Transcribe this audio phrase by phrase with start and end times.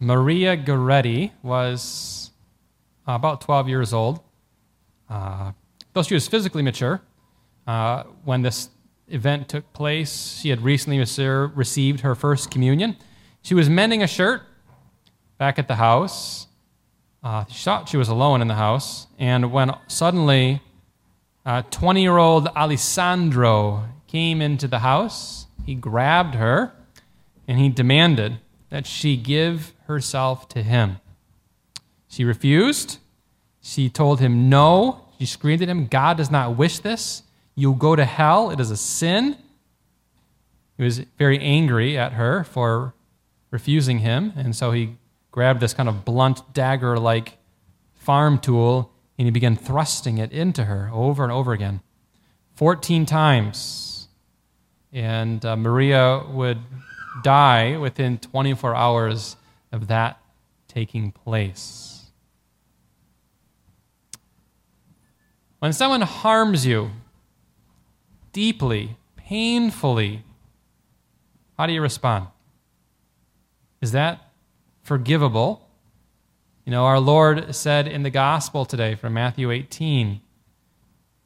[0.00, 2.30] Maria Goretti was
[3.06, 4.20] about 12 years old.
[5.10, 5.52] Uh,
[5.92, 7.00] though she was physically mature,
[7.66, 8.70] uh, when this
[9.08, 12.96] event took place, she had recently received her first communion.
[13.42, 14.42] She was mending a shirt
[15.38, 16.46] back at the house.
[17.22, 20.62] Uh, she thought she was alone in the house, and when suddenly
[21.44, 26.72] 20 year old Alessandro came into the house, he grabbed her
[27.46, 28.38] and he demanded
[28.70, 30.98] that she give herself to him.
[32.06, 32.98] She refused.
[33.60, 35.04] She told him no.
[35.18, 37.24] She screamed at him, God does not wish this.
[37.54, 38.50] You'll go to hell.
[38.50, 39.36] It is a sin.
[40.76, 42.94] He was very angry at her for
[43.50, 44.96] refusing him, and so he
[45.32, 47.38] grabbed this kind of blunt dagger like
[47.94, 51.80] farm tool and he began thrusting it into her over and over again
[52.54, 54.08] 14 times.
[54.92, 56.58] And uh, Maria would
[57.22, 59.36] die within 24 hours
[59.72, 60.20] of that
[60.66, 62.10] taking place.
[65.58, 66.90] When someone harms you
[68.32, 70.22] deeply, painfully,
[71.56, 72.28] how do you respond?
[73.80, 74.30] Is that
[74.82, 75.68] forgivable?
[76.64, 80.20] You know, our Lord said in the gospel today from Matthew 18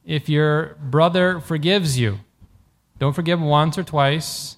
[0.05, 2.19] if your brother forgives you,
[2.99, 4.57] don't forgive once or twice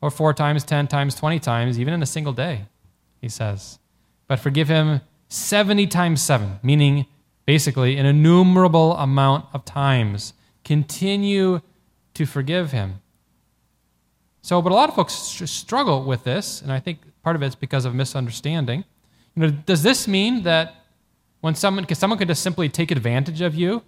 [0.00, 2.66] or four times, ten times, twenty times, even in a single day,
[3.20, 3.78] he says.
[4.26, 7.06] But forgive him 70 times seven, meaning
[7.46, 10.34] basically an innumerable amount of times.
[10.64, 11.60] Continue
[12.14, 13.00] to forgive him.
[14.42, 17.54] So, but a lot of folks struggle with this, and I think part of it's
[17.54, 18.84] because of misunderstanding.
[19.34, 20.74] You know, does this mean that
[21.40, 23.82] when someone, because someone could just simply take advantage of you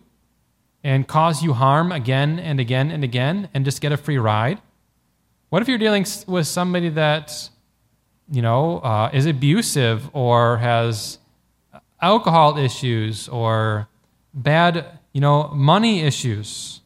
[0.85, 4.61] and cause you harm again and again and again and just get a free ride?
[5.49, 7.51] What if you're dealing with somebody that,
[8.33, 11.19] you know, uh, is abusive or has
[12.01, 13.87] alcohol issues or
[14.35, 16.81] bad, you know, money issues?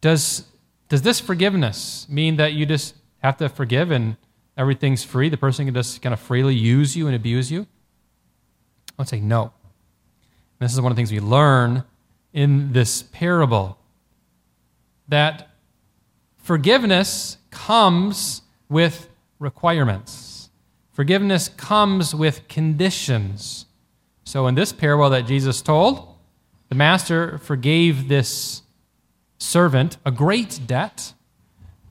[0.00, 0.44] Does
[0.88, 4.16] does this forgiveness mean that you just have to forgive and
[4.56, 5.28] everything's free?
[5.28, 7.66] The person can just kind of freely use you and abuse you?
[8.98, 9.52] I would say no.
[10.58, 11.84] And this is one of the things we learn
[12.32, 13.78] in this parable
[15.08, 15.48] that
[16.48, 18.40] Forgiveness comes
[18.70, 19.07] with
[19.38, 20.50] requirements.
[20.92, 23.66] Forgiveness comes with conditions.
[24.24, 26.16] So, in this parable that Jesus told,
[26.68, 28.62] the master forgave this
[29.38, 31.14] servant a great debt,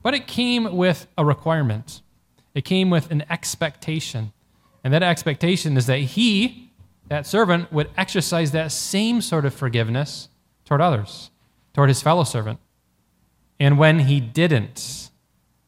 [0.02, 2.02] but it came with a requirement.
[2.54, 4.32] It came with an expectation.
[4.84, 6.70] And that expectation is that he,
[7.08, 10.28] that servant, would exercise that same sort of forgiveness
[10.64, 11.30] toward others,
[11.72, 12.60] toward his fellow servant.
[13.58, 15.10] And when he didn't,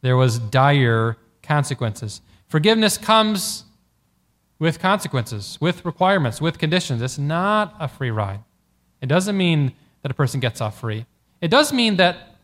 [0.01, 2.21] there was dire consequences.
[2.47, 3.65] Forgiveness comes
[4.59, 7.01] with consequences, with requirements, with conditions.
[7.01, 8.41] It's not a free ride.
[9.01, 11.05] It doesn't mean that a person gets off free.
[11.41, 12.35] It does mean that,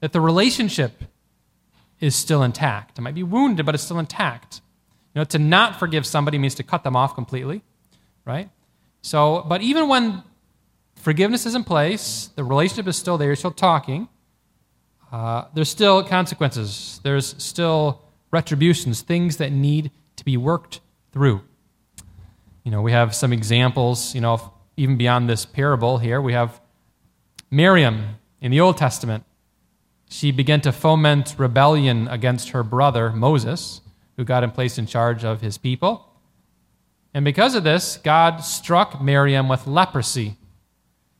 [0.00, 1.02] that the relationship
[2.00, 2.98] is still intact.
[2.98, 4.60] It might be wounded, but it's still intact.
[5.14, 7.62] You know, to not forgive somebody means to cut them off completely,
[8.24, 8.50] right?
[9.00, 10.22] So, but even when
[10.96, 14.08] forgiveness is in place, the relationship is still there, you're still talking,
[15.12, 16.98] uh, there's still consequences.
[17.02, 18.01] There's still
[18.32, 20.80] retributions, things that need to be worked
[21.12, 21.42] through.
[22.64, 26.20] You know, we have some examples, you know, even beyond this parable here.
[26.20, 26.60] We have
[27.50, 29.24] Miriam in the Old Testament.
[30.08, 33.80] She began to foment rebellion against her brother, Moses,
[34.16, 36.08] who got him placed in charge of his people.
[37.14, 40.36] And because of this, God struck Miriam with leprosy.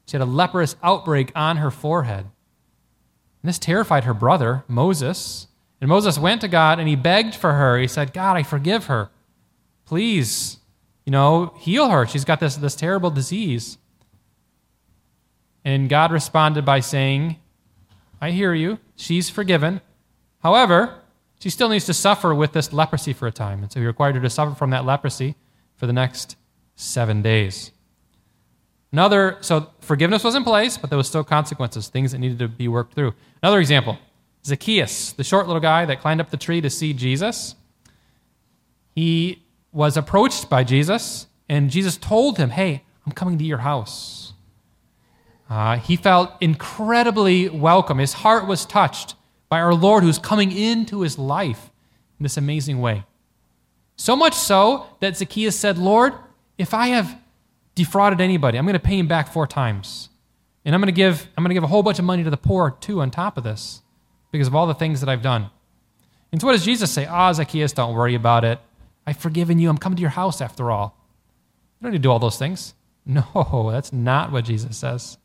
[0.07, 2.27] She had a leprous outbreak on her forehead.
[3.43, 5.49] And this terrified her brother, Moses.
[5.83, 7.77] And Moses went to God and he begged for her.
[7.77, 9.11] He said, God, I forgive her.
[9.85, 10.59] Please,
[11.05, 12.07] you know, heal her.
[12.07, 13.79] She's got this, this terrible disease.
[15.65, 17.35] And God responded by saying,
[18.21, 18.79] I hear you.
[18.95, 19.81] She's forgiven.
[20.39, 21.01] However,
[21.41, 23.65] she still needs to suffer with this leprosy for a time.
[23.65, 25.35] And so he required her to suffer from that leprosy
[25.75, 26.37] for the next
[26.77, 27.73] seven days.
[28.93, 32.47] Another, so forgiveness was in place, but there was still consequences, things that needed to
[32.47, 33.15] be worked through.
[33.43, 33.99] Another example
[34.45, 37.55] Zacchaeus, the short little guy that climbed up the tree to see Jesus.
[38.95, 39.43] He
[39.73, 44.33] was approached by Jesus, and Jesus told him, Hey, I'm coming to your house.
[45.49, 47.99] Uh, he felt incredibly welcome.
[47.99, 49.15] His heart was touched
[49.49, 51.71] by our Lord who's coming into his life
[52.19, 53.05] in this amazing way.
[53.97, 56.15] So much so that Zacchaeus said, Lord,
[56.57, 57.19] if I have
[57.75, 60.09] defrauded anybody, I'm going to pay him back four times.
[60.65, 62.31] And I'm going to give I'm going to give a whole bunch of money to
[62.31, 63.83] the poor too on top of this
[64.33, 65.49] because of all the things that I've done.
[66.33, 67.07] And so what does Jesus say?
[67.07, 68.59] Ah, oh, Zacchaeus, don't worry about it.
[69.07, 69.69] I've forgiven you.
[69.69, 70.97] I'm coming to your house after all.
[71.79, 72.75] You don't need to do all those things.
[73.05, 75.19] No, that's not what Jesus says.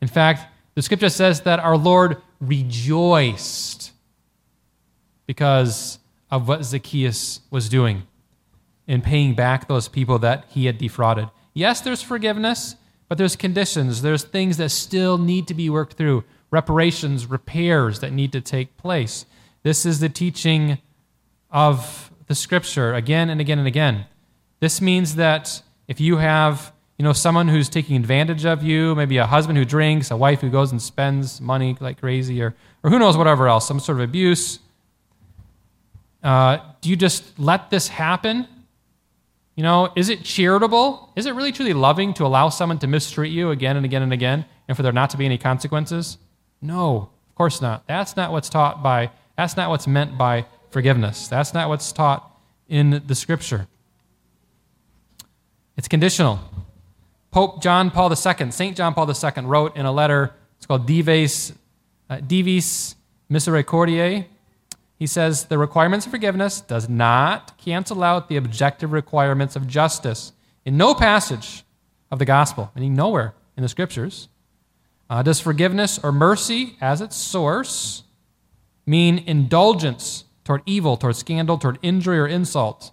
[0.00, 3.92] In fact, the scripture says that our Lord rejoiced
[5.26, 5.98] because
[6.30, 8.04] of what Zacchaeus was doing
[8.86, 11.28] in paying back those people that he had defrauded.
[11.52, 12.76] Yes, there's forgiveness,
[13.08, 14.00] but there's conditions.
[14.00, 18.76] There's things that still need to be worked through, reparations, repairs that need to take
[18.76, 19.26] place.
[19.64, 20.78] This is the teaching
[21.50, 24.06] of the scripture again and again and again.
[24.60, 29.16] This means that if you have, you know, someone who's taking advantage of you, maybe
[29.16, 32.90] a husband who drinks, a wife who goes and spends money like crazy, or, or
[32.90, 34.60] who knows, whatever else, some sort of abuse,
[36.22, 38.46] uh, do you just let this happen?
[39.56, 41.12] You know, is it charitable?
[41.16, 44.12] Is it really truly loving to allow someone to mistreat you again and again and
[44.12, 46.18] again and for there not to be any consequences?
[46.62, 47.86] No, of course not.
[47.86, 51.28] That's not what's taught by, that's not what's meant by forgiveness.
[51.28, 52.30] That's not what's taught
[52.68, 53.66] in the scripture.
[55.76, 56.40] It's conditional.
[57.32, 58.76] Pope John Paul II, St.
[58.76, 61.52] John Paul II, wrote in a letter, it's called Dives,
[62.08, 62.94] uh, Divis
[63.30, 64.26] Misericordiae,
[65.02, 70.32] he says the requirements of forgiveness does not cancel out the objective requirements of justice.
[70.64, 71.64] In no passage
[72.12, 74.28] of the gospel, meaning nowhere in the scriptures,
[75.12, 78.04] uh, does forgiveness or mercy as its source
[78.86, 82.92] mean indulgence toward evil, toward scandal, toward injury or insult.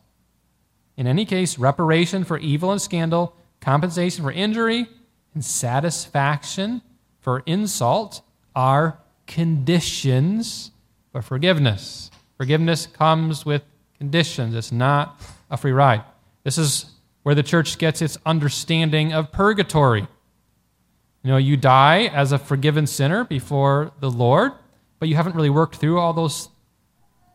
[0.98, 4.90] In any case, reparation for evil and scandal, compensation for injury,
[5.34, 6.82] and satisfaction
[7.22, 8.22] for insult
[8.54, 10.72] are conditions
[11.14, 12.12] but forgiveness.
[12.36, 13.64] Forgiveness comes with
[13.98, 14.56] conditions.
[14.56, 16.04] It's not a free ride.
[16.44, 16.92] This is
[17.24, 20.06] where the church gets its understanding of purgatory.
[21.24, 24.54] You know, you die as a forgiven sinner before the Lord,
[25.00, 26.50] but you haven't really worked through all those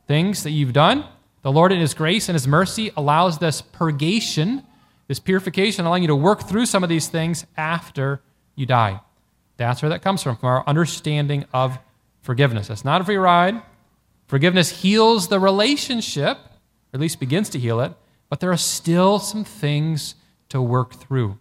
[0.06, 1.04] things that you've done.
[1.42, 4.62] The Lord, in His grace and His mercy, allows this purgation,
[5.06, 8.22] this purification, allowing you to work through some of these things after
[8.56, 9.00] you die.
[9.58, 11.78] That's where that comes from, from our understanding of
[12.22, 12.70] forgiveness.
[12.70, 13.60] It's not a free ride.
[14.26, 17.92] Forgiveness heals the relationship, or at least begins to heal it,
[18.30, 20.14] but there are still some things
[20.48, 21.38] to work through.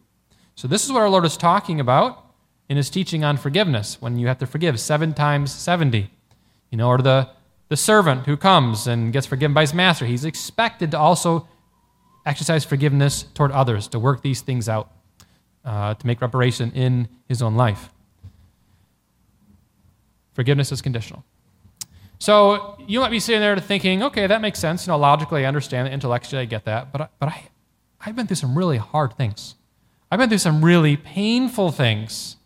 [0.56, 2.23] So, this is what our Lord is talking about
[2.74, 6.10] in his teaching on forgiveness when you have to forgive seven times 70.
[6.72, 7.30] You know, or the,
[7.70, 11.48] the servant who comes and gets forgiven by his master, he's expected to also
[12.26, 14.92] exercise forgiveness toward others, to work these things out,
[15.64, 17.92] uh, to make reparation in his own life.
[20.34, 21.24] Forgiveness is conditional.
[22.18, 24.88] So you might be sitting there thinking, okay, that makes sense.
[24.88, 25.94] You know, logically, I understand it.
[25.94, 26.92] Intellectually, I get that.
[26.92, 27.50] But, but I,
[28.04, 29.54] I've been through some really hard things.
[30.10, 32.38] I've been through some really painful things,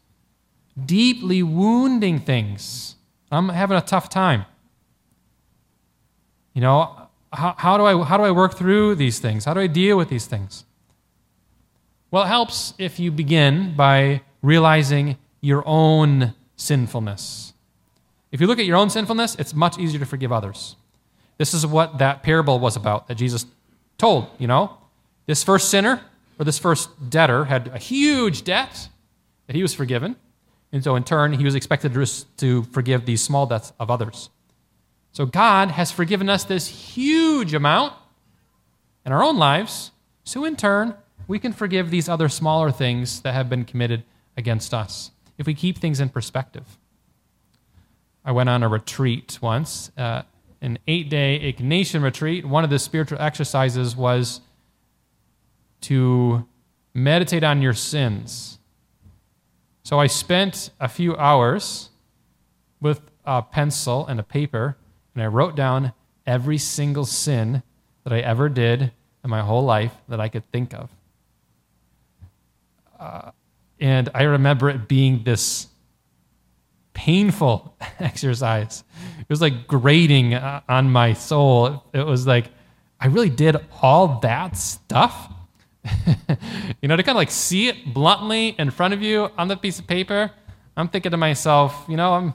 [0.86, 2.96] deeply wounding things.
[3.32, 4.46] I'm having a tough time.
[6.54, 9.46] You know, how, how, do I, how do I work through these things?
[9.46, 10.66] How do I deal with these things?
[12.10, 17.54] Well, it helps if you begin by realizing your own sinfulness.
[18.32, 20.76] If you look at your own sinfulness, it's much easier to forgive others.
[21.38, 23.46] This is what that parable was about that Jesus
[23.98, 24.78] told, you know?
[25.28, 26.02] This first sinner,
[26.40, 28.90] or this first debtor, had a huge debt
[29.48, 30.16] that he was forgiven.
[30.72, 31.94] And so, in turn, he was expected
[32.38, 34.30] to forgive these small debts of others.
[35.12, 37.94] So, God has forgiven us this huge amount
[39.06, 39.92] in our own lives.
[40.24, 40.96] So, in turn,
[41.28, 44.04] we can forgive these other smaller things that have been committed
[44.36, 46.78] against us if we keep things in perspective.
[48.26, 50.24] I went on a retreat once, uh,
[50.62, 52.46] an eight day Ignatian retreat.
[52.46, 54.42] One of the spiritual exercises was
[55.82, 56.46] to
[56.94, 58.57] meditate on your sins.
[59.88, 61.92] So I spent a few hours
[62.82, 64.76] with a pencil and a paper,
[65.16, 65.94] and I wrote down
[66.26, 67.64] every single sin
[68.04, 68.92] that I ever did
[69.24, 70.90] in my whole life that I could think of.
[73.00, 73.32] Uh,
[73.80, 75.68] and I remember it being this
[76.94, 78.84] painful exercise.
[79.22, 81.86] It was like grating uh, on my soul.
[81.94, 82.50] It was like,
[83.00, 85.32] I really did all that stuff.
[86.82, 89.58] you know, to kind of like see it bluntly in front of you on the
[89.58, 90.32] piece of paper,
[90.76, 92.34] I'm thinking to myself, you know, I'm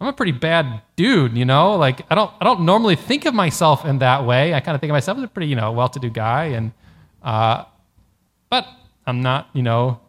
[0.00, 1.76] I'm a pretty bad dude, you know?
[1.76, 4.54] Like I don't I don't normally think of myself in that way.
[4.54, 6.72] I kind of think of myself as a pretty, you know, well-to-do guy and
[7.22, 7.64] uh
[8.48, 8.66] but
[9.06, 10.00] I'm not, you know,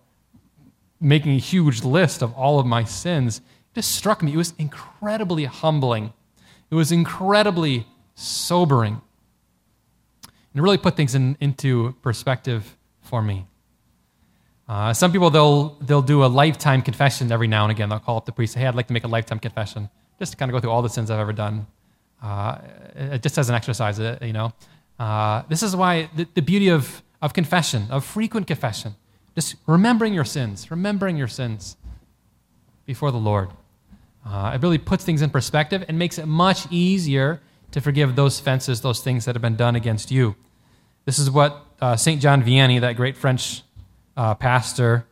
[1.00, 4.34] making a huge list of all of my sins, it just struck me.
[4.34, 6.14] It was incredibly humbling.
[6.70, 9.02] It was incredibly sobering.
[10.54, 13.46] And really put things in, into perspective for me.
[14.68, 17.90] Uh, some people, they'll, they'll do a lifetime confession every now and again.
[17.90, 19.90] They'll call up the priest, say, hey, I'd like to make a lifetime confession,
[20.20, 21.68] just to kind of go through all the sins I've ever done,
[22.22, 22.58] uh,
[23.18, 24.54] just as an exercise, uh, you know.
[25.00, 28.96] Uh, this is why the, the beauty of, of confession, of frequent confession,
[29.36, 31.76] just remembering your sins, remembering your sins
[32.86, 33.50] before the Lord.
[34.26, 38.40] Uh, it really puts things in perspective and makes it much easier to forgive those
[38.40, 40.36] offenses, those things that have been done against you.
[41.06, 42.22] This is what uh, St.
[42.22, 43.64] John Vianney, that great French
[44.16, 45.06] uh, pastor,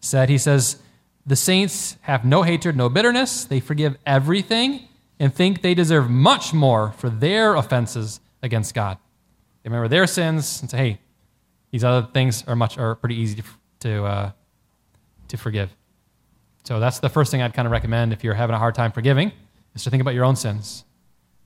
[0.00, 0.28] said.
[0.28, 0.78] He says,
[1.26, 3.44] The saints have no hatred, no bitterness.
[3.44, 8.98] They forgive everything and think they deserve much more for their offenses against God.
[9.62, 10.98] They remember their sins and say, hey,
[11.70, 13.44] these other things are much are pretty easy to,
[13.80, 14.30] to, uh,
[15.28, 15.74] to forgive.
[16.64, 18.92] So that's the first thing I'd kind of recommend if you're having a hard time
[18.92, 19.32] forgiving,
[19.74, 20.84] is to think about your own sins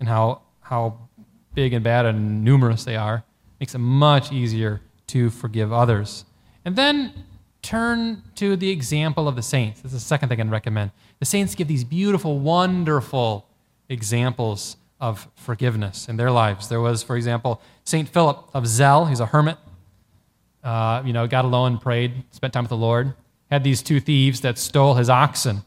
[0.00, 0.98] and how, how
[1.54, 3.24] big and bad and numerous they are.
[3.58, 6.26] Makes it much easier to forgive others.
[6.64, 7.24] And then
[7.62, 9.80] turn to the example of the saints.
[9.80, 10.90] This is the second thing I'd recommend.
[11.20, 13.46] The saints give these beautiful, wonderful
[13.88, 16.68] examples of forgiveness in their lives.
[16.68, 18.08] There was, for example, St.
[18.08, 19.06] Philip of Zell.
[19.06, 19.56] He's a hermit.
[20.62, 23.14] Uh, you know, got alone, prayed, spent time with the Lord.
[23.50, 25.62] Had these two thieves that stole his oxen.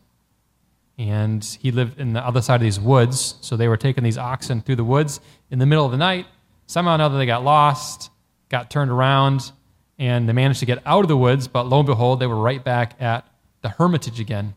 [1.02, 3.34] And he lived in the other side of these woods.
[3.42, 6.28] So they were taking these oxen through the woods in the middle of the night.
[6.68, 8.12] Somehow or another, they got lost,
[8.50, 9.52] got turned around,
[9.98, 11.48] and they managed to get out of the woods.
[11.48, 13.28] But lo and behold, they were right back at
[13.64, 14.54] the hermitage again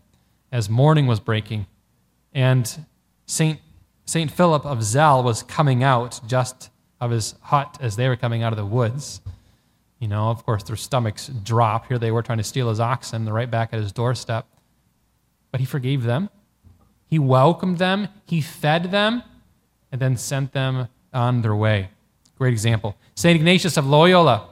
[0.53, 1.67] as morning was breaking.
[2.35, 2.87] And
[3.25, 3.59] St.
[4.05, 4.31] St.
[4.31, 6.69] Philip of Zell was coming out just
[7.01, 9.23] of his hut as they were coming out of the woods.
[9.99, 11.89] You know, of course, their stomachs drop.
[11.89, 13.25] Here they were trying to steal his oxen.
[13.25, 14.47] They're right back at his doorstep.
[15.55, 16.31] But he forgave them.
[17.07, 18.09] He welcomed them.
[18.27, 19.23] He fed them
[19.93, 21.91] and then sent them on their way.
[22.37, 22.97] Great example.
[23.15, 23.37] St.
[23.37, 24.49] Ignatius of Loyola,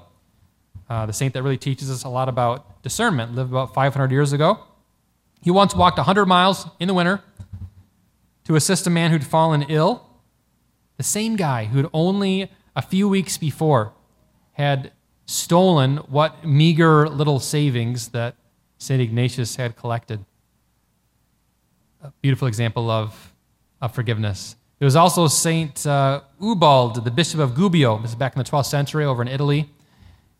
[0.88, 4.32] uh, the saint that really teaches us a lot about discernment, lived about 500 years
[4.32, 4.60] ago.
[5.40, 7.20] He once walked 100 miles in the winter
[8.44, 10.08] to assist a man who'd fallen ill.
[10.98, 13.92] The same guy who'd only a few weeks before
[14.52, 14.92] had
[15.26, 18.36] stolen what meager little savings that
[18.78, 19.02] St.
[19.02, 20.24] Ignatius had collected.
[22.02, 23.32] A beautiful example of,
[23.80, 24.56] of forgiveness.
[24.80, 25.86] There was also St.
[25.86, 28.02] Uh, Ubald, the Bishop of Gubbio.
[28.02, 29.70] This is back in the 12th century over in Italy.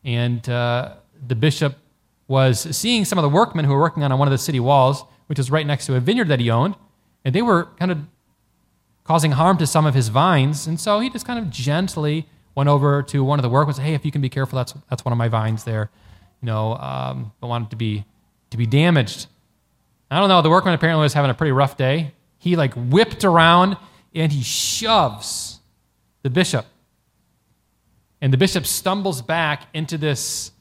[0.03, 1.77] And uh, the bishop
[2.27, 5.05] was seeing some of the workmen who were working on one of the city walls,
[5.27, 6.75] which was right next to a vineyard that he owned.
[7.23, 7.99] And they were kind of
[9.05, 10.67] causing harm to some of his vines.
[10.67, 13.75] And so he just kind of gently went over to one of the workmen and
[13.77, 15.89] said, Hey, if you can be careful, that's, that's one of my vines there.
[16.41, 18.03] You know, um, don't want it to be,
[18.49, 19.27] to be damaged.
[20.13, 20.41] I don't know.
[20.41, 22.13] The workman apparently was having a pretty rough day.
[22.37, 23.77] He like whipped around
[24.13, 25.59] and he shoves
[26.21, 26.65] the bishop.
[28.21, 30.51] And the bishop stumbles back into this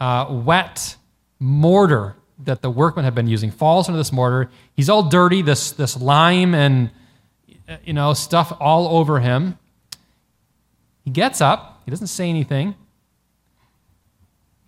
[0.00, 0.96] uh, wet
[1.38, 4.50] mortar that the workmen have been using, falls into this mortar.
[4.74, 6.90] He's all dirty, this, this lime and
[7.84, 9.58] you know, stuff all over him.
[11.04, 12.74] He gets up, he doesn't say anything.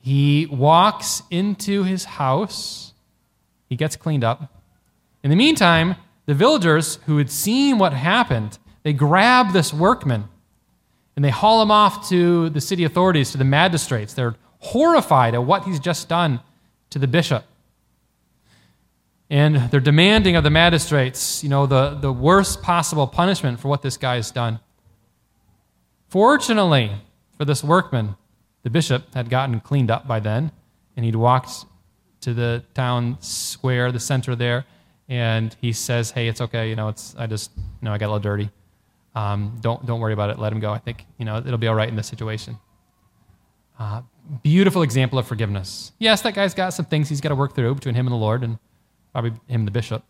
[0.00, 2.93] He walks into his house,
[3.68, 4.52] he gets cleaned up.
[5.23, 5.96] In the meantime,
[6.26, 10.28] the villagers who had seen what happened, they grab this workman
[11.14, 14.12] and they haul him off to the city authorities, to the magistrates.
[14.12, 16.40] They're horrified at what he's just done
[16.90, 17.44] to the bishop.
[19.28, 23.82] And they're demanding of the magistrates, you know, the, the worst possible punishment for what
[23.82, 24.61] this guy has done.
[26.08, 26.92] Fortunately
[27.37, 28.16] for this workman,
[28.62, 30.52] the bishop had gotten cleaned up by then,
[30.96, 31.64] and he'd walked
[32.26, 34.66] to the town square, the center there,
[35.09, 36.68] and he says, "Hey, it's okay.
[36.68, 38.50] You know, it's I just, you know, I got a little dirty.
[39.14, 40.38] Um, don't don't worry about it.
[40.40, 40.73] Let him go.
[40.73, 42.59] I think you know it'll be all right in this situation."
[43.78, 44.02] Uh,
[44.42, 45.92] beautiful example of forgiveness.
[46.00, 48.18] Yes, that guy's got some things he's got to work through between him and the
[48.18, 48.59] Lord, and
[49.12, 50.02] probably him, and the bishop.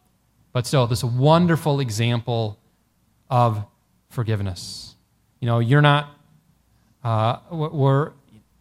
[0.54, 2.58] But still, this wonderful example
[3.28, 3.62] of
[4.08, 4.94] forgiveness.
[5.40, 6.08] You know, you're not,
[7.04, 8.12] uh, we're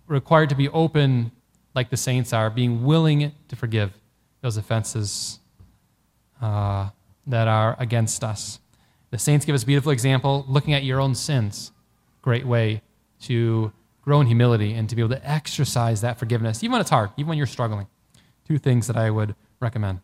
[0.08, 1.32] required to be open
[1.76, 3.92] like the saints are, being willing to forgive
[4.42, 5.40] those offenses
[6.42, 6.90] uh,
[7.28, 8.60] that are against us.
[9.12, 11.72] The saints give us a beautiful example looking at your own sins.
[12.22, 12.82] Great way
[13.22, 16.90] to grow in humility and to be able to exercise that forgiveness, even when it's
[16.90, 17.88] hard, even when you're struggling.
[18.48, 20.00] Two things that I would recommend.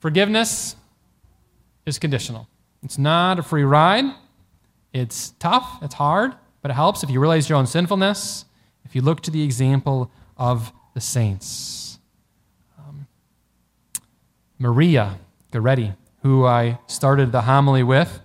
[0.00, 0.74] Forgiveness
[1.86, 2.48] is conditional.
[2.82, 4.04] It's not a free ride.
[4.92, 8.44] It's tough, it's hard, but it helps if you realize your own sinfulness,
[8.92, 11.98] if you look to the example of the saints.
[12.78, 13.06] Um,
[14.58, 15.18] Maria
[15.50, 18.20] Goretti, who I started the homily with,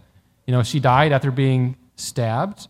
[0.46, 2.68] you know, she died after being stabbed,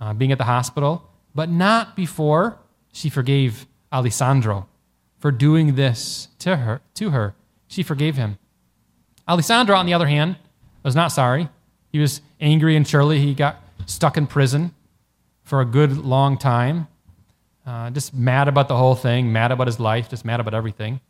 [0.00, 2.58] uh, being at the hospital, but not before
[2.92, 4.66] she forgave Alessandro
[5.20, 6.80] for doing this to her.
[6.94, 7.36] To her.
[7.68, 8.36] She forgave him.
[9.28, 10.38] Alessandro, on the other hand,
[10.82, 11.50] was not sorry.
[11.92, 14.74] He was angry and surely he got stuck in prison
[15.44, 16.88] for a good long time.
[17.66, 21.00] Uh, just mad about the whole thing, mad about his life, just mad about everything.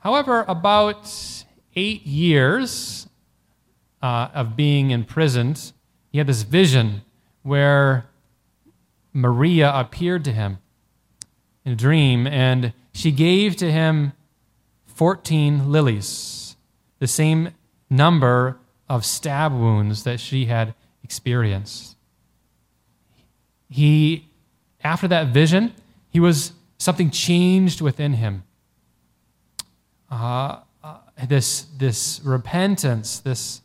[0.00, 1.10] However, about
[1.74, 3.08] eight years
[4.02, 5.72] uh, of being imprisoned,
[6.10, 7.02] he had this vision
[7.42, 8.06] where
[9.14, 10.58] Maria appeared to him
[11.64, 14.12] in a dream, and she gave to him
[14.86, 16.56] 14 lilies,
[16.98, 17.50] the same
[17.88, 18.58] number
[18.88, 21.97] of stab wounds that she had experienced.
[23.68, 24.28] He,
[24.82, 25.74] after that vision,
[26.10, 28.44] he was something changed within him.
[30.10, 33.60] Uh, uh, this, this repentance, this,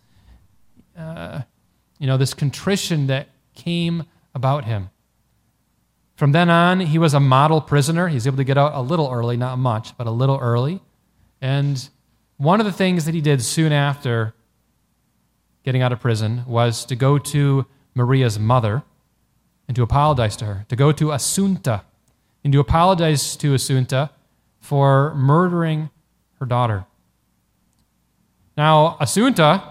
[0.98, 1.42] uh,
[2.00, 4.04] you know, this contrition that came
[4.36, 4.90] about him.
[6.16, 8.08] From then on, he was a model prisoner.
[8.08, 10.82] He was able to get out a little early, not much, but a little early.
[11.42, 11.90] And
[12.38, 14.34] one of the things that he did soon after
[15.64, 18.84] getting out of prison was to go to Maria's mother
[19.74, 21.82] and to apologize to her, to go to Assunta
[22.44, 24.12] and to apologize to Assunta
[24.60, 25.90] for murdering
[26.40, 26.86] her daughter.
[28.56, 29.64] Now, Assunta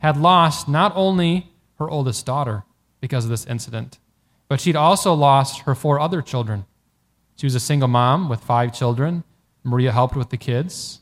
[0.00, 2.64] had lost not only her oldest daughter
[3.00, 3.98] because of this incident,
[4.46, 6.66] but she'd also lost her four other children.
[7.36, 9.24] She was a single mom with five children.
[9.64, 11.00] Maria helped with the kids.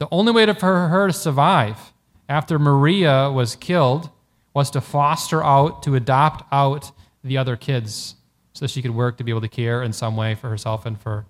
[0.00, 1.92] The only way for her to survive
[2.28, 4.10] after Maria was killed
[4.52, 6.90] was to foster out, to adopt out
[7.28, 8.16] the other kids
[8.52, 11.00] so she could work to be able to care in some way for herself and
[11.00, 11.26] for,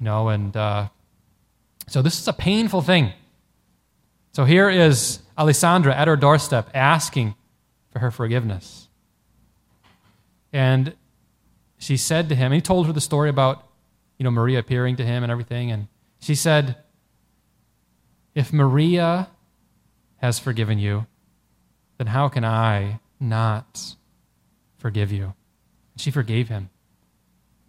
[0.00, 0.88] you know, and uh,
[1.86, 3.12] so this is a painful thing.
[4.32, 7.34] So here is Alessandro at her doorstep asking
[7.92, 8.88] for her forgiveness.
[10.52, 10.94] And
[11.78, 13.66] she said to him, he told her the story about,
[14.18, 15.70] you know, Maria appearing to him and everything.
[15.70, 15.88] And
[16.20, 16.76] she said,
[18.34, 19.28] If Maria
[20.18, 21.06] has forgiven you,
[21.98, 23.94] then how can I not
[24.80, 25.24] forgive you?
[25.24, 26.70] And She forgave him.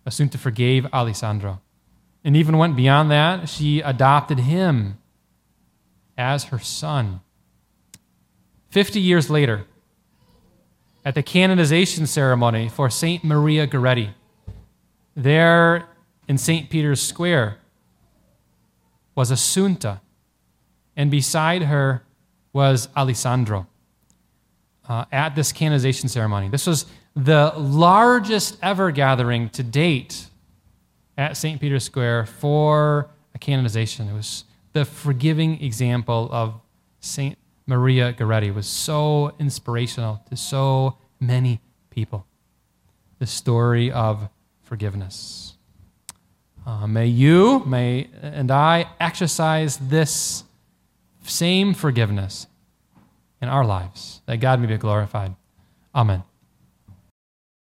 [0.08, 1.62] Assunta forgave Alessandro.
[2.24, 3.50] And even went beyond that.
[3.50, 4.98] She adopted him
[6.18, 7.22] as her son.
[8.70, 9.66] Fifty years later,
[11.04, 13.24] at the canonization ceremony for St.
[13.24, 14.14] Maria Goretti,
[15.16, 15.88] there
[16.28, 16.70] in St.
[16.70, 17.58] Peter's Square
[19.16, 20.00] was Assunta,
[20.96, 22.04] and beside her
[22.54, 23.68] was Alessandro
[24.88, 26.50] uh, at this canonization ceremony.
[26.50, 30.28] This was the largest ever gathering to date
[31.18, 31.60] at St.
[31.60, 34.10] Peter's Square for a canonization.
[34.10, 36.60] It was the forgiving example of
[37.00, 37.38] St.
[37.68, 38.48] Maria Goretti.
[38.48, 42.26] It was so inspirational to so many people.
[43.20, 44.30] The story of
[44.64, 45.58] forgiveness.
[46.66, 50.44] Uh, may you, may and I exercise this
[51.24, 52.48] same forgiveness
[53.42, 55.36] in our lives, that God may be glorified.
[55.94, 56.24] Amen.